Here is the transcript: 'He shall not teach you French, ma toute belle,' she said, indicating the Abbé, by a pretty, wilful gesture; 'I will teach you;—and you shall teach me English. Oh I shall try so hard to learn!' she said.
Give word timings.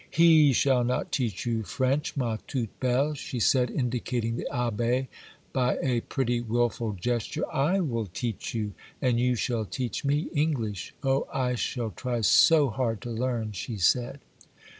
'He 0.09 0.51
shall 0.51 0.83
not 0.83 1.11
teach 1.11 1.45
you 1.45 1.61
French, 1.61 2.17
ma 2.17 2.37
toute 2.47 2.71
belle,' 2.79 3.13
she 3.13 3.39
said, 3.39 3.69
indicating 3.69 4.35
the 4.35 4.47
Abbé, 4.51 5.05
by 5.53 5.77
a 5.79 6.01
pretty, 6.01 6.41
wilful 6.41 6.93
gesture; 6.93 7.43
'I 7.53 7.81
will 7.81 8.07
teach 8.07 8.55
you;—and 8.55 9.19
you 9.19 9.35
shall 9.35 9.63
teach 9.65 10.03
me 10.03 10.27
English. 10.33 10.95
Oh 11.03 11.27
I 11.31 11.53
shall 11.53 11.91
try 11.91 12.21
so 12.21 12.69
hard 12.71 12.99
to 13.01 13.11
learn!' 13.11 13.51
she 13.51 13.77
said. 13.77 14.21